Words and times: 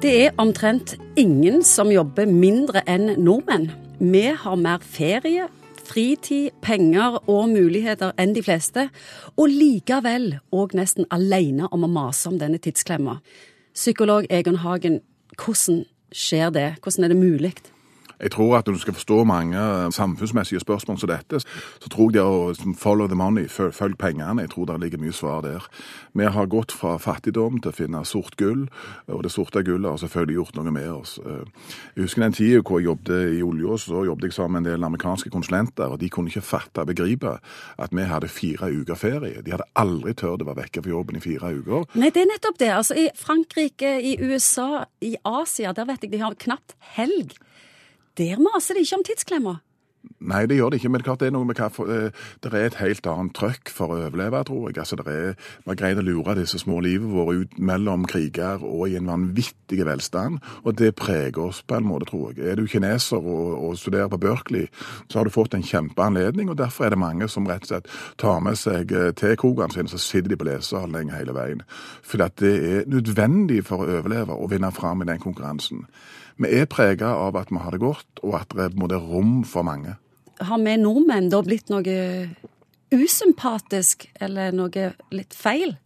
Det 0.00 0.10
er 0.16 0.36
omtrent 0.40 0.94
ingen 1.20 1.58
som 1.60 1.90
jobber 1.92 2.24
mindre 2.24 2.80
enn 2.88 3.18
nordmenn. 3.20 3.66
Vi 4.00 4.22
har 4.32 4.56
mer 4.56 4.80
ferie, 4.80 5.44
fritid, 5.84 6.54
penger 6.64 7.18
og 7.28 7.50
muligheter 7.52 8.14
enn 8.16 8.32
de 8.32 8.40
fleste, 8.40 8.86
og 9.36 9.52
likevel 9.52 10.38
òg 10.56 10.72
nesten 10.78 11.04
alene 11.12 11.68
om 11.68 11.84
å 11.84 11.92
mase 11.92 12.30
om 12.32 12.38
denne 12.40 12.56
tidsklemma. 12.64 13.18
Psykolog 13.76 14.24
Egon 14.32 14.62
Hagen, 14.64 15.02
hvordan 15.36 15.82
skjer 16.16 16.56
det? 16.56 16.66
Hvordan 16.80 17.04
er 17.04 17.12
det 17.12 17.20
mulig? 17.20 17.52
Jeg 18.20 18.34
tror 18.34 18.56
at 18.58 18.66
når 18.66 18.76
du 18.76 18.82
skal 18.82 18.94
forstå 18.94 19.24
mange 19.24 19.60
samfunnsmessige 19.92 20.60
spørsmål 20.60 20.98
som 21.00 21.08
dette, 21.08 21.40
så 21.40 21.88
tror 21.88 22.10
jeg 22.10 22.20
det 22.20 22.24
å 22.24 22.74
follow 22.78 23.08
the 23.08 23.16
money, 23.16 23.48
følg 23.48 23.96
pengene, 23.98 24.42
jeg 24.44 24.52
tror 24.52 24.68
det 24.68 24.80
ligger 24.82 25.02
mye 25.02 25.16
svar 25.16 25.42
der. 25.46 25.66
Vi 26.14 26.24
har 26.24 26.50
gått 26.50 26.72
fra 26.72 26.96
fattigdom 27.00 27.60
til 27.60 27.72
å 27.72 27.76
finne 27.76 28.04
sort 28.04 28.36
gull, 28.40 28.66
og 29.08 29.22
det 29.24 29.32
sorte 29.32 29.62
gullet 29.64 29.90
har 29.90 30.02
selvfølgelig 30.02 30.36
gjort 30.36 30.58
noe 30.58 30.74
med 30.74 30.90
oss. 30.92 31.16
Jeg 31.24 32.04
husker 32.04 32.24
den 32.24 32.36
tida 32.36 32.60
hvor 32.60 32.80
jeg 32.80 32.90
jobbet 32.90 33.36
i 33.38 33.42
olja, 33.46 33.78
så 33.80 34.04
jobbet 34.08 34.30
jeg 34.30 34.36
sammen 34.36 34.60
med 34.60 34.66
en 34.66 34.74
del 34.74 34.88
amerikanske 34.90 35.32
konsulenter, 35.32 35.88
og 35.88 36.00
de 36.00 36.10
kunne 36.12 36.32
ikke 36.32 36.44
fatte 36.44 36.84
og 36.84 36.90
begripe 36.90 37.36
at 37.80 37.94
vi 37.96 38.06
hadde 38.08 38.28
fire 38.30 38.70
uker 38.70 38.98
ferie. 38.98 39.42
De 39.44 39.54
hadde 39.54 39.68
aldri 39.80 40.14
turt 40.14 40.42
å 40.42 40.48
være 40.48 40.64
vekke 40.64 40.84
fra 40.84 40.92
jobben 40.94 41.20
i 41.20 41.24
fire 41.24 41.54
uker. 41.56 41.86
Nei, 42.00 42.10
det 42.14 42.24
er 42.24 42.32
nettopp 42.32 42.58
det. 42.60 42.72
Altså, 42.74 42.96
I 42.98 43.08
Frankrike, 43.16 43.96
i 44.02 44.16
USA, 44.20 44.84
i 45.00 45.14
Asia, 45.24 45.72
der 45.76 45.88
vet 45.88 46.04
jeg 46.04 46.14
de 46.14 46.22
har 46.24 46.36
knapt 46.40 46.76
helg. 46.96 47.36
Der 48.20 48.36
maser 48.36 48.76
de 48.76 48.84
ikke 48.84 48.96
om 49.00 49.04
tidsklemmer. 49.06 49.60
Nei, 50.20 50.46
det 50.48 50.56
gjør 50.56 50.72
det 50.72 50.78
ikke, 50.80 50.90
men 50.92 51.02
klart 51.04 51.20
det 51.20 51.28
er 51.28 51.32
noe 51.32 51.46
med 51.48 51.56
hva 51.56 51.68
Det 52.40 52.50
er 52.50 52.66
et 52.66 52.76
helt 52.80 53.06
annet 53.08 53.34
trøkk 53.36 53.70
for 53.72 53.92
å 53.92 53.98
overleve, 54.00 54.42
tror 54.48 54.66
jeg. 54.68 54.76
Altså, 54.80 54.96
det 54.96 55.06
er, 55.12 55.34
Vi 55.64 55.70
har 55.70 55.78
greid 55.80 56.00
å 56.00 56.04
lure 56.04 56.34
disse 56.36 56.60
små 56.60 56.80
livet 56.84 57.08
våre 57.08 57.38
ut 57.40 57.56
mellom 57.56 58.04
kriger 58.08 58.64
og 58.64 58.88
i 58.88 58.96
en 58.96 59.08
vanvittig 59.08 59.84
velstand, 59.88 60.38
og 60.64 60.76
det 60.76 60.94
preger 61.00 61.40
oss 61.46 61.62
på 61.62 61.76
en 61.76 61.88
måte, 61.88 62.08
tror 62.10 62.32
jeg. 62.32 62.44
Er 62.44 62.60
du 62.60 62.66
kineser 62.68 63.16
og, 63.16 63.56
og 63.64 63.80
studerer 63.80 64.12
på 64.12 64.20
Berkeley, 64.20 64.68
så 65.08 65.20
har 65.20 65.24
du 65.24 65.32
fått 65.32 65.56
en 65.56 65.64
kjempeanledning, 65.64 66.52
og 66.52 66.58
derfor 66.60 66.84
er 66.84 66.96
det 66.96 67.00
mange 67.00 67.28
som 67.28 67.48
rett 67.48 67.64
og 67.64 67.72
slett 67.72 67.90
tar 68.20 68.40
med 68.44 68.60
seg 68.60 68.92
tekokene 69.16 69.72
sine, 69.72 69.88
så 69.88 70.00
sitter 70.00 70.32
de 70.32 70.40
på 70.40 70.48
lesesalen 70.48 71.12
hele 71.16 71.36
veien. 71.36 71.64
For 72.04 72.20
det 72.20 72.52
er 72.52 72.88
nødvendig 72.88 73.64
for 73.68 73.84
å 73.84 74.00
overleve 74.00 74.36
og 74.36 74.52
vinne 74.52 74.72
fram 74.76 75.04
i 75.04 75.12
den 75.12 75.20
konkurransen. 75.20 75.86
Vi 76.40 76.48
er 76.56 76.68
prega 76.72 77.10
av 77.26 77.36
at 77.36 77.50
vi 77.52 77.60
har 77.60 77.74
det 77.74 77.82
godt, 77.82 78.22
og 78.24 78.38
at 78.38 78.54
det 78.56 78.70
er 78.96 79.08
rom 79.10 79.42
for 79.44 79.66
mange. 79.66 79.98
Har 80.40 80.60
vi 80.62 80.76
nordmenn 80.80 81.28
da 81.28 81.42
blitt 81.44 81.68
noe 81.68 81.96
usympatisk, 82.90 84.08
eller 84.24 84.54
noe 84.56 84.92
litt 85.12 85.36
feil? 85.36 85.76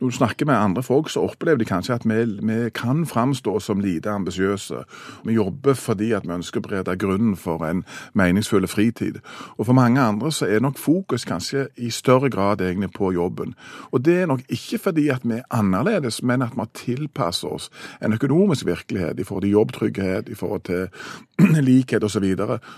Når 0.00 0.08
du 0.08 0.14
snakker 0.14 0.46
med 0.46 0.54
andre 0.54 0.82
folk, 0.82 1.10
så 1.10 1.24
opplever 1.26 1.58
de 1.58 1.66
kanskje 1.66 1.94
at 1.94 2.04
vi, 2.06 2.22
vi 2.38 2.70
kan 2.74 3.06
framstå 3.06 3.58
som 3.60 3.80
lite 3.80 4.10
ambisiøse. 4.10 4.84
Vi 5.24 5.32
jobber 5.32 5.74
fordi 5.74 6.12
at 6.12 6.26
vi 6.26 6.36
ønsker 6.36 6.60
å 6.60 6.66
berede 6.68 6.94
grunnen 7.00 7.34
for 7.36 7.64
en 7.66 7.82
meningsfull 8.14 8.68
fritid. 8.70 9.18
Og 9.56 9.66
for 9.66 9.74
mange 9.74 10.00
andre 10.00 10.30
så 10.32 10.46
er 10.46 10.62
nok 10.62 10.78
fokus 10.78 11.26
kanskje 11.26 11.66
i 11.76 11.90
større 11.90 12.30
grad 12.30 12.62
egentlig 12.62 12.92
på 12.94 13.10
jobben. 13.12 13.56
Og 13.90 14.04
det 14.04 14.20
er 14.22 14.30
nok 14.30 14.44
ikke 14.48 14.78
fordi 14.78 15.08
at 15.10 15.26
vi 15.26 15.40
er 15.40 15.50
annerledes, 15.50 16.22
men 16.22 16.46
at 16.46 16.54
vi 16.54 16.62
har 16.62 16.70
tilpasset 16.78 17.50
oss 17.50 17.70
en 18.02 18.14
økonomisk 18.14 18.66
virkelighet 18.66 19.18
i 19.18 19.26
forhold 19.26 19.42
til 19.42 19.56
jobbtrygghet, 19.56 20.28
i 20.28 20.38
forhold 20.38 20.62
til 20.70 20.88
likhet 21.70 22.04
osv., 22.04 22.30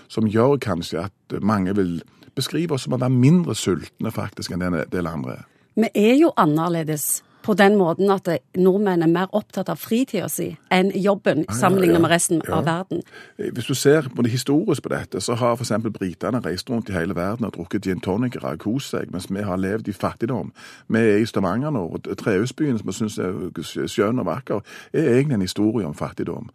som 0.09 0.27
gjør 0.27 0.57
kanskje 0.57 1.05
at 1.05 1.41
mange 1.41 1.75
vil 1.75 2.01
beskrive 2.35 2.73
oss 2.73 2.87
som 2.87 2.97
å 2.97 3.01
være 3.01 3.13
mindre 3.13 3.55
sultne 3.55 4.11
faktisk 4.11 4.55
enn 4.55 4.65
en 4.65 4.81
del 4.89 5.07
andre 5.07 5.41
er. 5.41 5.47
Vi 5.75 5.87
er 5.95 6.15
jo 6.19 6.31
annerledes 6.37 7.23
på 7.43 7.53
den 7.57 7.75
måten 7.79 8.11
at 8.13 8.27
nordmenn 8.55 9.03
er 9.03 9.11
mer 9.11 9.31
opptatt 9.35 9.69
av 9.71 9.79
fritida 9.81 10.29
si 10.29 10.51
enn 10.71 10.91
jobben, 10.95 11.43
sammenlignet 11.49 11.97
ja, 11.97 11.99
ja, 11.99 12.03
med 12.05 12.11
resten 12.13 12.41
ja. 12.45 12.59
av 12.59 12.67
verden. 12.67 13.01
Hvis 13.37 13.69
du 13.69 13.75
ser 13.75 14.07
på 14.15 14.25
det 14.25 14.31
historisk 14.31 14.85
på 14.85 14.91
dette, 14.93 15.21
så 15.21 15.35
har 15.39 15.57
f.eks. 15.57 15.73
britene 15.93 16.41
reist 16.45 16.69
rundt 16.69 16.89
i 16.89 16.95
hele 16.95 17.15
verden 17.17 17.47
og 17.47 17.55
drukket 17.55 17.87
gin 17.87 18.03
tonicere 18.03 18.53
og 18.55 18.63
kost 18.63 18.95
seg, 18.95 19.11
mens 19.13 19.29
vi 19.31 19.43
har 19.45 19.59
levd 19.59 19.89
i 19.89 19.95
fattigdom. 19.95 20.51
Vi 20.87 21.01
er 21.01 21.21
i 21.21 21.27
Stavanger 21.29 21.73
nå, 21.73 21.83
og 21.95 22.09
Trehusbyen, 22.17 22.79
som 22.79 22.91
vi 22.91 22.97
syns 22.97 23.19
er 23.21 23.87
skjønn 23.91 24.21
og 24.21 24.29
vakker, 24.29 24.61
er 24.93 25.11
egentlig 25.15 25.39
en 25.39 25.47
historie 25.47 25.87
om 25.87 25.97
fattigdom. 25.97 26.49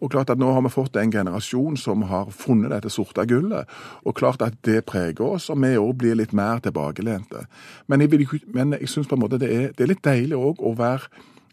Og 0.00 0.10
klart 0.10 0.30
at 0.30 0.40
Nå 0.42 0.48
har 0.50 0.62
vi 0.64 0.72
fått 0.74 0.96
en 0.98 1.12
generasjon 1.12 1.76
som 1.78 2.02
har 2.10 2.32
funnet 2.34 2.72
dette 2.72 2.90
sorte 2.90 3.22
gullet, 3.30 3.68
og 4.02 4.16
klart 4.18 4.42
at 4.42 4.56
det 4.66 4.80
preger 4.88 5.22
oss, 5.22 5.50
og 5.52 5.60
vi 5.62 5.76
òg 5.78 5.92
blir 6.00 6.16
litt 6.18 6.32
mer 6.34 6.58
tilbakelente. 6.64 7.44
Men 7.86 8.02
jeg, 8.02 8.10
vil, 8.10 8.26
men 8.50 8.74
jeg 8.74 8.90
syns 8.90 9.06
på 9.06 9.14
en 9.14 9.22
måte 9.22 9.38
det 9.38 9.50
er, 9.52 9.68
det 9.76 9.84
er 9.84 9.92
litt 9.92 10.02
deilig 10.04 10.31
òg 10.38 10.62
å 10.62 10.72
være, 10.78 11.08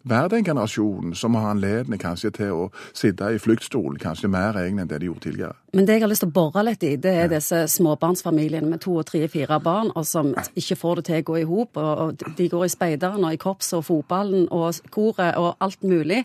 være 0.09 0.29
den 0.35 0.45
generasjonen 0.47 1.15
som 1.17 1.35
har 1.35 1.49
anledning 1.51 1.99
kanskje 2.01 2.31
til 2.37 2.53
å 2.55 2.67
sitte 2.95 3.31
i 3.33 3.41
fluktstol 3.41 3.99
kanskje 4.01 4.31
mer 4.31 4.57
egentlig 4.61 4.85
enn 4.85 4.91
det 4.91 5.01
de 5.01 5.09
gjorde 5.09 5.25
tidligere. 5.27 5.57
Men 5.73 5.89
det 5.89 5.97
jeg 5.97 6.05
har 6.05 6.11
lyst 6.11 6.25
til 6.25 6.31
å 6.31 6.37
bore 6.37 6.63
litt 6.65 6.85
i, 6.87 6.93
det 6.95 7.11
er 7.15 7.27
ja. 7.27 7.33
disse 7.35 7.65
småbarnsfamiliene 7.75 8.71
med 8.71 8.83
to 8.85 8.95
og 9.01 9.09
tre, 9.09 9.25
fire 9.31 9.59
barn, 9.63 9.91
og 9.95 10.07
som 10.07 10.31
ikke 10.55 10.79
får 10.79 11.01
det 11.01 11.05
til 11.09 11.19
å 11.19 11.27
gå 11.31 11.37
i 11.41 11.49
hop. 11.49 11.77
Og 11.81 12.25
de 12.37 12.49
går 12.49 12.65
i 12.65 12.73
speideren 12.73 13.27
og 13.27 13.35
i 13.35 13.41
korpset 13.41 13.79
og 13.81 13.85
fotballen 13.89 14.47
og 14.49 14.81
koret 14.93 15.37
og 15.39 15.53
alt 15.59 15.83
mulig. 15.83 16.23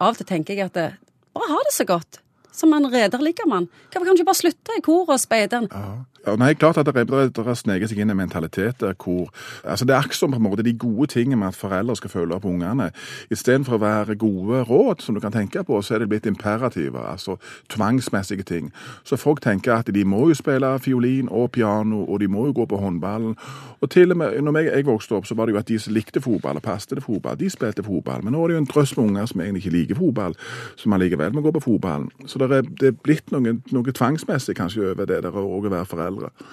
Av 0.00 0.12
og 0.12 0.20
til 0.20 0.28
tenker 0.28 0.54
jeg 0.54 0.68
at 0.68 0.76
det, 0.76 0.90
bare 1.36 1.52
ha 1.52 1.64
det 1.66 1.74
så 1.76 1.88
godt. 1.88 2.20
Som 2.56 2.72
en 2.72 2.88
rederliggermann. 2.88 3.68
Hvorfor 3.92 4.06
kan 4.06 4.16
du 4.16 4.22
ikke 4.22 4.30
bare 4.30 4.44
slutte 4.44 4.76
i 4.78 4.84
koret 4.84 5.16
og 5.16 5.20
speideren? 5.20 5.66
Ja. 5.72 5.96
Nei, 6.26 6.54
klart 6.54 6.78
at 6.78 6.88
har 6.90 7.54
sneket 7.54 7.90
seg 7.90 8.00
inn 8.02 8.10
en 8.10 8.18
mentalitet 8.18 8.80
der 8.80 8.94
hvor 8.98 9.28
altså 9.62 9.84
Det 9.84 9.94
er 9.94 9.98
akkurat 9.98 10.18
som 10.18 10.32
på 10.32 10.36
en 10.36 10.42
måte 10.42 10.62
de 10.62 10.72
gode 10.72 11.06
tingene 11.06 11.36
med 11.36 11.48
at 11.48 11.54
foreldre 11.54 11.96
skal 11.96 12.10
følge 12.10 12.34
opp 12.34 12.44
ungene. 12.44 12.90
Istedenfor 13.30 13.76
å 13.76 13.78
være 13.78 14.16
gode 14.18 14.62
råd, 14.66 15.02
som 15.02 15.14
du 15.14 15.20
kan 15.20 15.32
tenke 15.32 15.62
på, 15.64 15.78
så 15.82 15.94
er 15.94 15.98
det 16.02 16.08
blitt 16.08 16.26
imperativer, 16.26 17.04
altså 17.12 17.36
tvangsmessige 17.68 18.42
ting. 18.42 18.72
Så 19.04 19.16
folk 19.16 19.40
tenker 19.40 19.74
at 19.74 19.94
de 19.94 20.04
må 20.04 20.28
jo 20.28 20.34
spille 20.34 20.78
fiolin 20.82 21.28
og 21.30 21.52
piano, 21.52 22.02
og 22.04 22.20
de 22.20 22.28
må 22.28 22.46
jo 22.46 22.52
gå 22.52 22.66
på 22.66 22.80
håndballen. 22.82 23.36
Og 23.80 23.90
til 23.90 24.10
og 24.10 24.16
med 24.16 24.40
når 24.42 24.58
jeg, 24.58 24.72
jeg 24.72 24.86
vokste 24.86 25.14
opp, 25.14 25.26
så 25.26 25.34
var 25.34 25.46
det 25.46 25.54
jo 25.54 25.58
at 25.58 25.68
de 25.68 25.78
som 25.78 25.94
likte 25.94 26.20
fotball 26.20 26.58
og 26.58 26.62
passet 26.62 26.96
til 26.96 27.02
fotball, 27.04 27.38
de 27.38 27.50
spilte 27.50 27.86
fotball. 27.86 28.24
Men 28.24 28.34
nå 28.34 28.42
er 28.42 28.48
det 28.48 28.58
jo 28.58 28.64
en 28.64 28.70
drøss 28.72 28.96
med 28.96 29.04
unger 29.04 29.26
som 29.26 29.40
egentlig 29.40 29.64
ikke 29.64 29.76
liker 29.76 30.00
fotball, 30.00 30.36
som 30.76 30.92
allikevel 30.92 31.34
må 31.34 31.44
gå 31.46 31.54
på 31.54 31.64
fotballen. 31.68 32.10
Så 32.26 32.42
det 32.42 32.50
er, 32.50 32.66
det 32.80 32.90
er 32.90 32.98
blitt 33.04 33.30
noe, 33.30 33.58
noe 33.70 33.92
tvangsmessig 33.94 34.56
kanskje 34.58 34.90
over 34.90 35.06
det 35.06 35.22
der 35.22 35.38
å 35.38 35.60
være 35.62 35.86
foreldre 35.86 36.15
foreldre. 36.16 36.48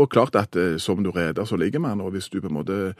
Og 0.00 0.08
klart 0.08 0.36
at 0.38 0.56
eh, 0.56 0.78
som 0.80 1.02
du 1.04 1.10
reder, 1.12 1.44
så 1.44 1.58
ligger 1.60 1.82
man, 1.82 2.00
og 2.00 2.14
hvis 2.14 2.30
du 2.32 2.40
på 2.40 2.48
en 2.48 2.56
måte 2.56 2.94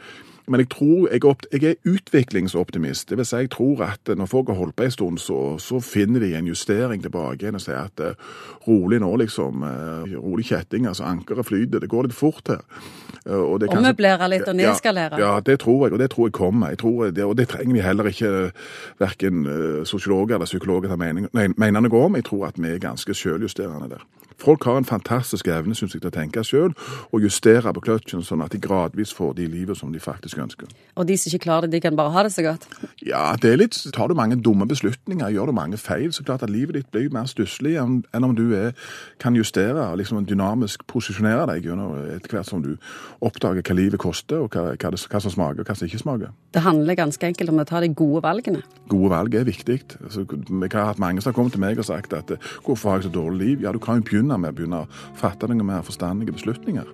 Men 0.47 0.63
jeg 0.63 0.69
tror 0.69 1.09
jeg, 1.11 1.21
jeg 1.51 1.63
er 1.69 1.91
utviklingsoptimist. 1.91 3.09
Det 3.09 3.17
vil 3.17 3.25
si, 3.25 3.35
jeg 3.35 3.51
tror 3.53 3.83
at 3.85 4.11
når 4.17 4.25
folk 4.25 4.49
har 4.49 4.57
holdt 4.57 4.75
på 4.75 4.83
en 4.83 4.91
stund, 4.91 5.17
så, 5.21 5.57
så 5.61 5.79
finner 5.79 6.19
de 6.19 6.33
en 6.37 6.47
justering 6.47 7.03
tilbake 7.03 7.45
igjen 7.45 7.59
og 7.59 7.63
sier 7.63 7.79
at 7.83 8.01
uh, 8.01 8.37
rolig 8.67 9.01
nå, 9.03 9.11
liksom. 9.21 9.63
Uh, 9.63 10.17
rolig 10.17 10.47
kjetting, 10.49 10.87
altså 10.89 11.05
ankeret 11.09 11.45
flyter. 11.45 11.83
Det 11.83 11.89
går 11.89 12.09
litt 12.09 12.17
fort 12.17 12.49
her. 12.49 12.63
Uh, 13.25 13.37
og 13.37 13.67
Ommøblere 13.69 14.29
litt 14.31 14.47
og 14.49 14.57
nedskalere? 14.57 15.19
Ja, 15.21 15.35
ja, 15.35 15.43
det 15.45 15.59
tror 15.65 15.85
jeg, 15.85 15.93
og 15.93 16.01
det 16.01 16.09
tror 16.13 16.29
jeg 16.29 16.37
kommer. 16.37 16.73
Jeg 16.73 16.81
tror 16.81 17.11
det, 17.11 17.25
og 17.25 17.37
det 17.37 17.47
trenger 17.51 17.77
vi 17.77 17.85
heller 17.85 18.09
ikke 18.09 18.31
verken 18.99 19.45
sosiologer 19.85 20.35
eller 20.35 20.49
psykologer 20.49 20.89
ta 20.91 20.97
mening 20.97 21.29
noe 21.31 22.01
om. 22.01 22.17
Jeg 22.17 22.27
tror 22.27 22.49
at 22.49 22.59
vi 22.59 22.73
er 22.73 22.81
ganske 22.81 23.13
selvjusterende 23.13 23.93
der. 23.93 24.03
Folk 24.41 24.63
har 24.63 24.77
en 24.77 24.85
fantastisk 24.85 25.47
evne 25.47 25.75
synes 25.75 25.93
jeg, 25.93 26.01
til 26.01 26.09
å 26.09 26.15
tenke 26.15 26.43
sjøl 26.45 26.73
og 27.11 27.21
justere 27.21 27.73
på 27.75 27.83
kløtsjen, 27.85 28.23
sånn 28.25 28.41
at 28.41 28.55
de 28.55 28.61
gradvis 28.61 29.13
får 29.13 29.35
de 29.37 29.45
livet 29.45 29.77
som 29.77 29.93
de 29.93 30.01
faktisk 30.01 30.40
ønsker. 30.40 30.40
Og 30.41 31.07
de 31.07 31.17
som 31.17 31.31
ikke 31.31 31.45
klarer 31.45 31.67
det, 31.67 31.77
de 31.77 31.83
kan 31.85 31.97
bare 31.97 32.13
ha 32.15 32.23
det 32.25 32.33
så 32.33 32.43
godt? 32.45 32.67
Ja, 33.05 33.35
det 33.41 33.51
er 33.51 33.59
litt, 33.61 33.77
tar 33.95 34.11
du 34.11 34.15
mange 34.17 34.37
dumme 34.41 34.67
beslutninger, 34.69 35.31
gjør 35.33 35.51
du 35.51 35.55
mange 35.57 35.79
feil, 35.81 36.11
så 36.13 36.25
klart 36.27 36.43
at 36.45 36.51
livet 36.51 36.77
ditt 36.77 36.91
blir 36.93 37.11
mer 37.13 37.29
stusslig 37.29 37.77
enn 37.81 38.25
om 38.25 38.35
du 38.37 38.51
er, 38.57 38.75
kan 39.21 39.35
justere 39.37 39.87
og 39.91 39.99
liksom 40.01 40.25
dynamisk 40.29 40.85
posisjonere 40.89 41.47
deg 41.53 41.69
etter 41.71 42.35
hvert 42.35 42.49
som 42.49 42.63
du 42.63 42.75
oppdager 43.23 43.65
hva 43.65 43.77
livet 43.77 44.01
koster, 44.01 44.43
og 44.43 44.55
hva, 44.55 44.73
hva, 44.75 44.93
det, 44.93 45.01
hva 45.11 45.23
som 45.23 45.33
smaker 45.33 45.63
og 45.63 45.69
hva 45.69 45.77
som 45.77 45.89
ikke 45.89 46.01
smaker. 46.01 46.35
Det 46.51 46.65
handler 46.65 46.99
ganske 46.99 47.31
enkelt 47.31 47.53
om 47.53 47.63
å 47.63 47.67
ta 47.67 47.81
de 47.83 47.91
gode 47.95 48.23
valgene? 48.25 48.63
Gode 48.91 49.13
valg 49.13 49.37
er 49.39 49.47
viktig. 49.47 49.79
Altså, 50.01 50.25
jeg 50.27 50.73
har 50.73 50.89
hatt 50.91 51.01
mange 51.01 51.23
som 51.23 51.31
har 51.31 51.37
kommet 51.37 51.55
til 51.55 51.63
meg 51.63 51.79
og 51.79 51.87
sagt 51.87 52.15
at 52.17 52.35
hvorfor 52.65 52.91
har 52.91 53.01
jeg 53.01 53.09
så 53.09 53.15
dårlig 53.21 53.45
liv? 53.45 53.67
Ja, 53.67 53.71
du 53.71 53.79
kan 53.83 54.01
jo 54.01 54.07
begynne 54.09 54.39
med 54.41 54.53
å 54.53 54.57
begynne 54.57 54.83
å 54.85 54.89
fatte 55.19 55.49
noen 55.49 55.67
mer 55.67 55.85
forstandige 55.87 56.35
beslutninger. 56.35 56.89